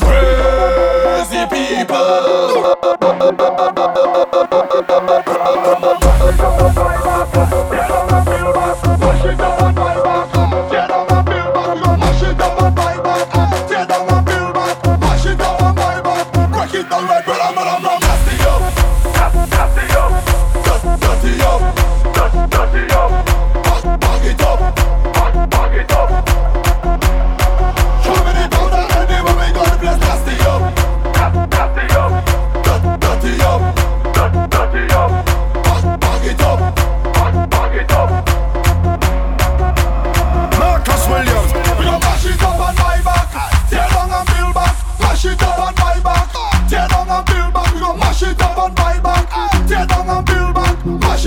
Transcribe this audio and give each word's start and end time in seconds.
Crazy 0.00 1.46
people. 1.50 2.80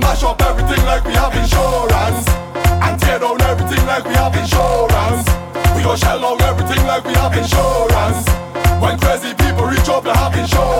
mash 0.00 0.22
up 0.22 0.40
everything 0.42 0.84
like 0.84 1.04
we 1.04 1.12
have 1.12 1.34
insurance. 1.36 2.26
And 2.84 2.98
tear 3.00 3.18
down 3.18 3.40
everything 3.42 3.84
like 3.86 4.04
we 4.04 4.14
have 4.14 4.34
insurance. 4.34 5.26
We 5.76 5.82
gon' 5.82 5.96
shell 5.96 6.24
out 6.24 6.40
everything 6.42 6.86
like 6.86 7.04
we 7.04 7.14
have 7.14 7.36
insurance. 7.36 8.26
When 8.80 8.98
crazy 8.98 9.34
people 9.34 9.66
reach 9.66 9.88
up, 9.88 10.04
they 10.04 10.12
have 10.12 10.34
insurance. 10.36 10.79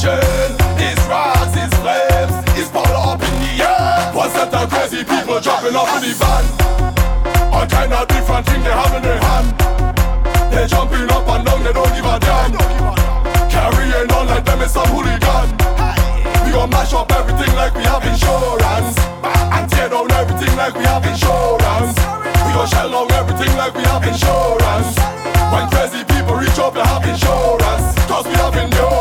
kitchen. 0.00 0.56
His 0.80 0.98
rags, 1.06 1.54
his 1.54 1.72
flames, 1.80 2.32
his 2.56 2.68
ball 2.70 2.86
up 2.86 3.20
in 3.20 3.34
the 3.44 3.64
air. 3.64 4.12
One 4.14 4.30
set 4.30 4.52
of 4.54 4.68
crazy 4.70 5.04
people 5.04 5.40
dropping 5.40 5.76
off 5.76 5.92
in 5.96 6.08
the 6.08 6.14
van. 6.16 6.44
All 7.52 7.66
kind 7.66 7.92
of 7.92 8.08
different 8.08 8.46
things 8.46 8.64
they 8.64 8.72
have 8.72 8.94
in 8.96 9.02
their 9.02 9.20
hand. 9.20 9.48
They 10.52 10.66
jumping 10.66 11.10
up 11.10 11.28
and 11.28 11.44
down, 11.44 11.62
they 11.62 11.72
don't 11.72 11.92
give 11.94 12.04
a 12.04 12.18
damn. 12.18 12.52
Carrying 13.50 14.10
on 14.12 14.26
like 14.26 14.44
them 14.44 14.60
is 14.62 14.72
some 14.72 14.88
hooligan. 14.88 15.48
We 16.44 16.52
gon' 16.52 16.70
mash 16.70 16.92
up 16.94 17.12
everything 17.12 17.54
like 17.54 17.74
we 17.74 17.84
have 17.84 18.04
insurance, 18.04 18.96
and 19.54 19.70
tear 19.70 19.88
down 19.88 20.10
everything 20.12 20.56
like 20.56 20.74
we 20.74 20.84
have 20.84 21.04
insurance. 21.04 21.94
We 22.46 22.50
gon' 22.56 22.68
shell 22.68 22.94
out 22.94 23.12
everything 23.12 23.52
like 23.56 23.74
we 23.74 23.82
have 23.84 24.04
insurance. 24.06 24.96
When 25.52 25.68
crazy 25.70 26.02
people 26.04 26.36
reach 26.36 26.58
up, 26.58 26.74
they 26.74 26.82
have 26.82 27.04
insurance. 27.06 27.94
Cause 28.08 28.26
we 28.26 28.34
have 28.34 28.56
endurance. 28.56 28.99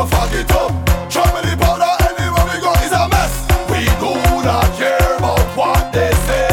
to 0.00 0.06
fuck 0.16 0.32
it 0.32 0.50
up. 0.52 0.72
Germany 1.12 1.52
powder 1.60 1.92
anywhere 2.08 2.46
we 2.48 2.56
go 2.64 2.72
is 2.80 2.92
a 2.92 3.04
mess. 3.12 3.34
We 3.68 3.84
do 4.00 4.16
not 4.40 4.64
care 4.80 5.16
about 5.20 5.44
what 5.52 5.92
they 5.92 6.08
say. 6.24 6.48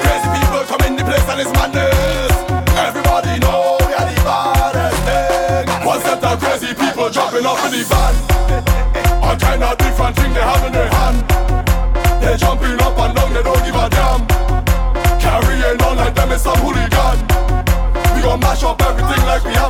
Crazy 0.00 0.28
people 0.32 0.64
come 0.64 0.82
in 0.88 0.96
the 0.96 1.04
place 1.04 1.26
and 1.28 1.40
it's 1.44 1.52
madness. 1.52 2.32
Everybody 2.80 3.36
know 3.44 3.76
we 3.84 3.92
are 3.92 4.08
the 4.08 4.16
baddest 4.24 5.00
thing. 5.04 5.66
One 5.84 6.00
crazy 6.40 6.72
people 6.72 7.10
dropping 7.10 7.44
off 7.44 7.60
in 7.68 7.72
the 7.76 7.84
van. 7.84 8.14
All 9.20 9.36
kind 9.36 9.62
of 9.62 9.76
different 9.76 10.16
thing 10.16 10.32
they 10.32 10.40
have 10.40 10.64
in 10.64 10.72
their 10.72 10.88
hand. 10.88 11.18
They 12.22 12.36
jumping 12.36 12.80
up 12.80 12.96
and 12.96 13.12
down, 13.14 13.34
they 13.34 13.42
don't 13.42 13.62
give 13.64 13.76
a 13.76 13.88
damn. 13.92 14.24
Carrying 15.20 15.80
on 15.84 15.96
like 15.98 16.14
them 16.14 16.32
is 16.32 16.42
some 16.42 16.56
hooligan. 16.64 17.18
We 18.14 18.22
gon' 18.22 18.40
mash 18.40 18.64
up 18.64 18.80
everything 18.80 19.22
like 19.26 19.44
we 19.44 19.52
have. 19.52 19.69